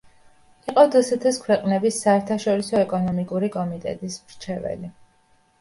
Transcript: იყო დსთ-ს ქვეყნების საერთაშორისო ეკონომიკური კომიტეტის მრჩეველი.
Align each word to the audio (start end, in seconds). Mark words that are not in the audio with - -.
იყო 0.71 0.85
დსთ-ს 0.95 1.37
ქვეყნების 1.43 1.99
საერთაშორისო 2.05 2.81
ეკონომიკური 2.87 3.51
კომიტეტის 3.59 4.17
მრჩეველი. 4.25 4.95